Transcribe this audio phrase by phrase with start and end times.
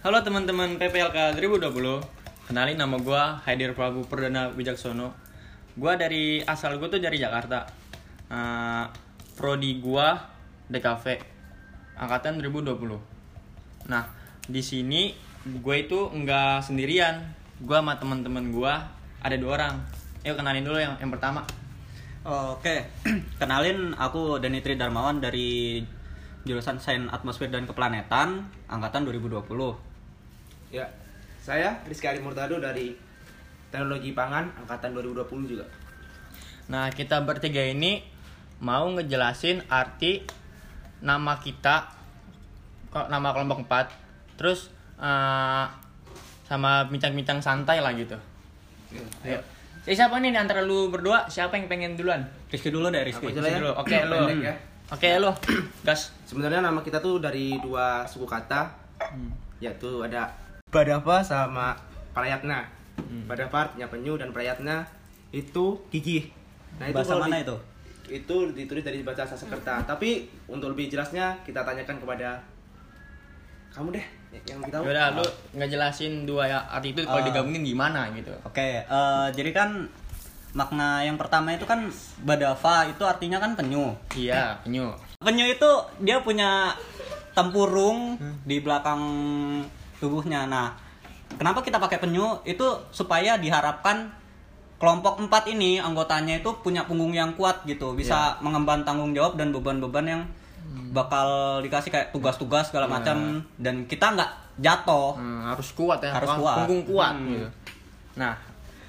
[0.00, 5.12] Halo teman-teman PPLK 2020 Kenalin nama gue Haidir Prabu Perdana Wijaksono
[5.76, 7.68] Gue dari, asal gue tuh dari Jakarta.
[8.32, 8.84] Eh,
[9.36, 10.08] Prodi gue
[10.72, 11.04] DKV
[12.00, 14.08] Angkatan 2020 Nah,
[14.48, 15.12] di sini
[15.44, 17.20] gue itu nggak sendirian.
[17.60, 18.72] Gue sama teman-teman gue
[19.20, 19.84] ada dua orang.
[20.24, 21.44] Yuk kenalin dulu yang, yang pertama.
[22.24, 22.88] Oke,
[23.40, 25.84] kenalin aku Danitri Darmawan dari
[26.48, 29.89] jurusan Sains Atmosfer dan Keplanetan angkatan 2020.
[30.70, 30.86] Ya,
[31.42, 32.94] saya Rizky Ari Murtado dari
[33.74, 35.66] Teknologi Pangan angkatan 2020 juga.
[36.70, 38.06] Nah, kita bertiga ini
[38.62, 40.22] mau ngejelasin arti
[41.02, 41.90] nama kita,
[42.94, 44.70] kok nama kelompok 4, terus
[45.02, 45.66] eh,
[46.46, 48.14] sama bincang-bincang santai lah gitu.
[49.26, 49.42] Ayo.
[49.90, 51.26] Eh, siapa nih di antara lu berdua?
[51.26, 52.22] Siapa yang pengen duluan?
[52.46, 53.34] Rizky dulu deh, Rizky.
[53.34, 53.58] Lah ya.
[53.58, 53.72] Dulu.
[53.74, 54.18] Oke, lu.
[54.22, 54.54] Pendek ya.
[54.94, 55.30] Oke, lu.
[55.82, 56.14] Gas.
[56.30, 58.70] Sebenarnya nama kita tuh dari dua suku kata,
[59.58, 60.30] yaitu ada
[60.70, 61.74] Badava sama
[62.14, 62.66] Prayatna.
[63.26, 64.86] Badava artinya penyu dan Prayatna
[65.30, 66.30] itu gigi.
[66.78, 67.56] Nah, Bahasa kalau mana itu?
[68.06, 69.82] Itu ditulis dari bahasa Sanskerta.
[69.82, 72.42] Tapi untuk lebih jelasnya kita tanyakan kepada
[73.70, 74.06] kamu deh
[74.50, 74.82] yang kita tahu.
[74.86, 77.26] Yaudah, lu ngejelasin dua ya arti itu kalau Eh.
[77.30, 78.30] digabungin gimana gitu.
[78.42, 79.70] Oke, eh, jadi kan
[80.50, 81.86] makna yang pertama itu kan
[82.22, 83.94] Badava itu artinya kan penyu.
[84.18, 84.90] Iya, penyu.
[85.22, 85.70] Penyu itu
[86.02, 86.74] dia punya
[87.30, 89.02] tempurung di belakang
[90.00, 90.44] tubuhnya.
[90.44, 90.72] Nah,
[91.32, 92.40] kenapa kita pakai penyu?
[92.42, 94.10] Itu supaya diharapkan
[94.80, 99.52] kelompok empat ini anggotanya itu punya punggung yang kuat gitu, bisa mengemban tanggung jawab dan
[99.52, 100.22] beban-beban yang
[100.90, 101.28] bakal
[101.60, 105.14] dikasih kayak tugas-tugas segala macam dan kita nggak jatuh.
[105.14, 106.16] Hmm, harus kuat ya.
[106.16, 106.56] Harus kuat.
[106.64, 107.28] Punggung kuat Hmm.
[107.28, 107.48] gitu.
[108.16, 108.34] Nah,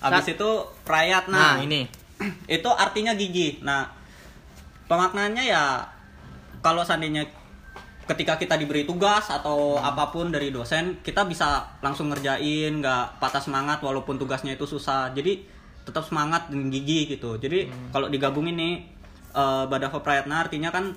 [0.00, 0.50] Habis saat- itu
[0.84, 1.84] prayat nah, nah, ini.
[2.50, 3.60] itu artinya gigi.
[3.60, 3.84] Nah,
[4.84, 5.62] pemaknanya ya
[6.60, 7.24] kalau seandainya
[8.04, 13.40] ketika kita diberi tugas atau apa pun dari dosen, kita bisa langsung ngerjain, nggak patah
[13.40, 15.12] semangat walaupun tugasnya itu susah.
[15.16, 15.44] Jadi
[15.84, 17.36] tetap semangat dan gigi gitu.
[17.36, 18.74] Jadi kalau digabungin nih
[19.32, 20.92] eh, Badava Prayatna artinya kan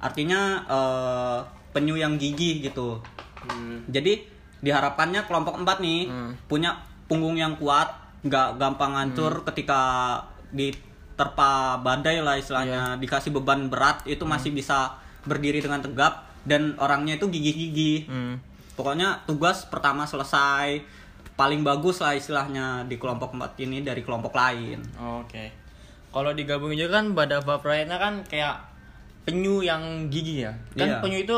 [0.00, 1.38] artinya eh,
[1.76, 3.00] penyu yang gigi gitu.
[3.44, 3.84] Hmm.
[3.88, 4.24] Jadi
[4.64, 6.32] diharapkannya kelompok empat nih Hmm.
[6.48, 7.92] punya punggung yang kuat,
[8.24, 10.16] nggak gampang hancur ketika
[10.48, 17.16] diterpa badai lah istilahnya, dikasih beban berat itu masih bisa berdiri dengan tegap dan orangnya
[17.16, 18.06] itu gigih-gigih.
[18.06, 18.34] Hmm.
[18.74, 20.82] Pokoknya tugas pertama selesai,
[21.34, 24.78] paling bagus lah istilahnya di kelompok empat ini dari kelompok lain.
[25.22, 25.50] Oke.
[26.10, 28.54] Kalau digabungin juga kan Badava Prayatna kan kayak
[29.24, 30.52] penyu yang gigi ya.
[30.74, 30.98] Kan Iya.
[31.02, 31.36] penyu itu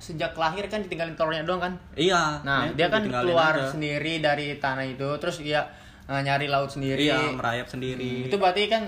[0.00, 1.72] sejak lahir kan ditinggalin telurnya doang kan.
[1.96, 2.40] Iya.
[2.44, 3.68] Nah, itu dia kan keluar aja.
[3.68, 5.64] sendiri dari tanah itu terus dia
[6.04, 7.08] eh, nyari laut sendiri.
[7.08, 8.24] Iya, merayap sendiri.
[8.24, 8.84] Hmm, Itu berarti kan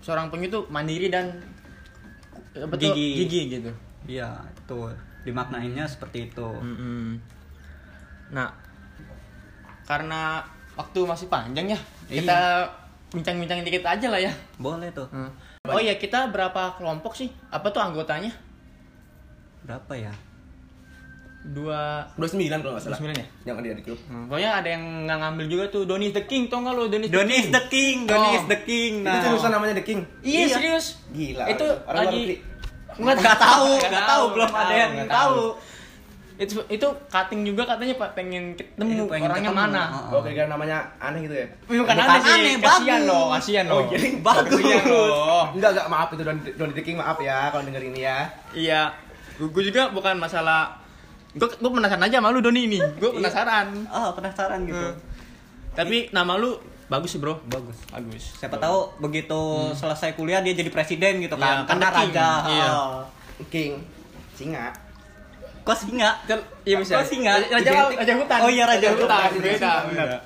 [0.00, 1.32] seorang penyu itu mandiri dan
[2.54, 3.24] tuh, Gigi.
[3.24, 3.70] gigi gitu.
[4.08, 4.78] Iya, itu
[5.22, 6.48] dimaknainnya seperti itu.
[6.48, 7.20] Mm-mm.
[8.32, 8.48] Nah,
[9.84, 10.40] karena
[10.74, 12.22] waktu masih panjang ya, Iya.
[12.24, 12.40] kita
[13.10, 14.32] bincang-bincang dikit aja lah ya.
[14.56, 15.06] Boleh tuh.
[15.10, 15.30] Hmm.
[15.68, 17.28] Oh iya, kita berapa kelompok sih?
[17.52, 18.32] Apa tuh anggotanya?
[19.66, 20.14] Berapa ya?
[21.42, 22.04] Dua...
[22.14, 22.98] 29 kalau nggak salah.
[23.00, 23.26] 29 ya?
[23.42, 24.00] Yang ada di grup.
[24.04, 26.82] Hmm, pokoknya ada yang nggak ngambil juga tuh Donny is the King, tau nggak lo
[26.84, 27.40] Donny is the King?
[27.40, 28.36] is the king, Donny Oh.
[28.36, 28.92] is the king.
[28.98, 29.22] Itu Nah.
[29.24, 30.00] jurusan namanya The King.
[30.20, 30.86] Iya, serius.
[31.10, 31.44] Gila.
[31.48, 32.22] Itu Orang lagi
[32.92, 35.40] nggak Nggak tahu, nggak tahu, belum ada yang nggak tahu.
[36.36, 39.60] Itu itu cutting juga katanya Pak pengen ketemu Iya, pengen orangnya ketemu.
[39.68, 39.82] mana.
[39.90, 40.16] Oh.
[40.16, 41.46] Oh, kira-kira namanya aneh gitu ya?
[41.62, 43.04] Bukan, Bukan aneh sih, aneh, kasihan bagus.
[43.06, 43.76] loh, kasihan loh.
[43.76, 44.52] Oh, jadi bagus.
[44.56, 45.42] Kasihan loh.
[45.52, 48.18] Enggak, enggak, maaf itu Don, Don The King, maaf ya kalau denger ini ya.
[48.52, 48.80] Iya,
[49.38, 50.79] gue juga bukan masalah
[51.32, 54.74] gue gue penasaran aja sama lu Doni ini gue penasaran Oh, penasaran gitu.
[54.76, 54.94] Hmm.
[55.72, 57.78] tapi nama lu bagus sih bro Bagus.
[57.86, 59.38] bagus Siapa tahu begitu
[59.72, 61.56] selesai kuliah dia jadi presiden gitu Iya, kan.
[61.60, 61.98] kan Karena king.
[62.10, 62.28] raja.
[62.44, 62.66] Iya.
[62.68, 63.00] Oh.
[63.46, 63.72] King,
[64.32, 64.66] singa.
[65.60, 66.10] Kok singa?
[66.62, 67.38] iya bisa Kok singa?
[67.38, 69.30] raja raja hutan Oh iya, raja hutan hutan.
[69.38, 69.72] beda Beda.
[69.86, 70.18] beda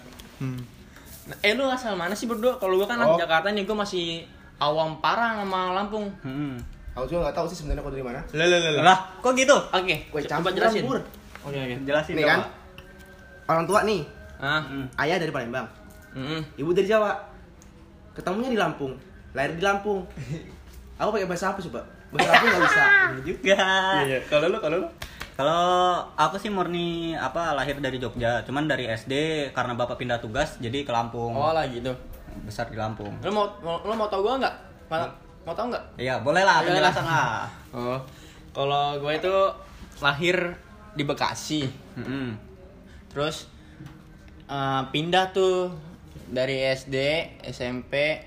[1.24, 3.16] Nah, eh lu asal mana sih berdua kalau gue kan Oh.
[3.16, 4.24] Jakarta nih gue masih
[4.56, 6.56] awam parah sama Lampung Hmm.
[6.94, 8.20] Aku juga nggak tahu sih sebenarnya aku dari mana.
[8.30, 9.50] lah lah lah Lah, kok gitu?
[9.52, 10.98] oke Woi, coba campur jelasin campur.
[11.42, 12.40] oke oke Jelasin Nih kan,
[13.44, 14.00] orang tua nih,
[14.38, 14.62] ah
[14.98, 15.66] ayah dari Palembang,
[16.12, 17.12] mm ibu dari Jawa.
[18.12, 18.94] Ketemunya di Lampung,
[19.32, 20.06] lahir di Lampung.
[20.96, 21.82] Aku pakai bahasa apa coba?
[22.08, 22.84] Bahasa Lampung nggak bisa.
[23.28, 23.56] juga.
[24.04, 24.88] iya kalau lu kalau lu
[25.34, 25.66] Kalau
[26.14, 29.12] aku sih murni apa lahir dari Jogja, cuman dari SD
[29.50, 31.34] karena bapak pindah tugas jadi ke Lampung.
[31.34, 31.90] oh lah gitu
[32.40, 33.18] Besar di Lampung.
[33.18, 33.50] lu mau
[33.82, 34.54] lu mau tau gue nggak
[35.44, 37.12] mau tau nggak Iya, boleh lah Boleh penjelasan lah.
[37.12, 37.40] lah.
[37.72, 37.98] Oh,
[38.52, 39.34] kalau gue itu
[40.00, 40.36] lahir
[40.94, 41.68] di Bekasi,
[42.00, 42.32] Mm-mm.
[43.12, 43.46] terus
[44.46, 45.68] eh, pindah tuh
[46.30, 46.96] dari SD,
[47.44, 48.24] SMP,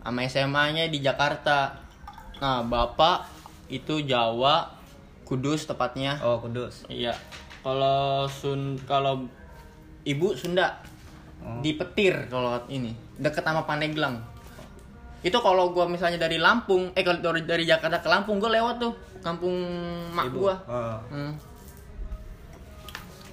[0.00, 1.74] sama SMA-nya di Jakarta.
[2.38, 3.24] Nah, bapak
[3.66, 4.68] itu Jawa,
[5.24, 6.20] Kudus tepatnya.
[6.20, 6.84] Oh, Kudus.
[6.86, 7.16] Iya.
[7.64, 9.24] Kalau Sun kalau
[10.04, 10.84] ibu Sunda
[11.64, 14.20] di Petir kalau ini deket sama Pandeglang.
[15.24, 18.76] Itu kalau gua misalnya dari Lampung, eh kalau dari, dari Jakarta ke Lampung gua lewat
[18.76, 18.92] tuh
[19.24, 19.56] kampung
[20.12, 20.36] mak Ibu.
[20.36, 20.54] gua.
[20.68, 21.00] Oh.
[21.08, 21.32] Hmm.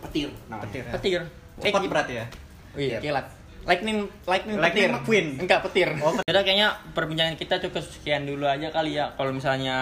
[0.08, 0.64] Petir namanya.
[0.66, 0.92] Petir ya.
[0.96, 1.22] Petir.
[1.62, 2.26] Cepat berarti ya.
[2.72, 3.26] Iya, kilat.
[3.62, 4.90] Lightning, lightning, Lightning petir.
[4.90, 5.28] McQueen.
[5.38, 5.90] Enggak petir.
[6.02, 9.14] Oh, Udah kayaknya perbincangan kita cukup sekian dulu aja kali ya.
[9.14, 9.78] Kalau misalnya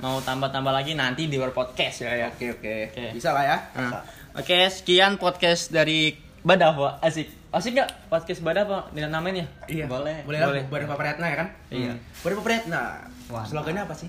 [0.00, 2.28] mau tambah-tambah lagi nanti di luar podcast ya ya.
[2.32, 2.74] Oke oke.
[2.94, 3.04] Oke.
[3.12, 3.56] Bisa lah ya.
[3.76, 6.96] Nah, Oke, sekian podcast dari Badava.
[7.04, 7.28] Asik.
[7.50, 9.44] Asik nggak podcast Badava dengan namanya?
[9.66, 9.84] Iya.
[9.90, 10.24] Boleh.
[10.24, 10.40] Boleh.
[10.40, 10.62] Boleh.
[10.68, 11.48] Boleh Pak Priyatna ya kan?
[11.68, 11.92] Iya.
[12.24, 12.82] Boleh Pak Priyatna.
[13.28, 13.44] Wah.
[13.44, 14.08] Slogannya apa sih?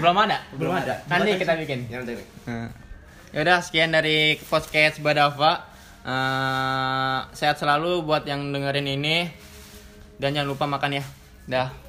[0.00, 0.38] Belum ada.
[0.56, 0.94] Belum ada.
[1.10, 1.88] Nanti kita bikin.
[1.92, 2.16] Ya, nanti.
[2.48, 2.70] Nah.
[3.36, 5.68] Yaudah, sekian dari podcast Badava.
[6.08, 9.28] Eh, sehat selalu buat yang dengerin ini
[10.16, 11.04] dan jangan lupa makan ya.
[11.44, 11.87] Dah.